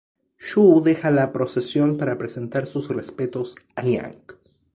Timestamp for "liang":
3.83-4.17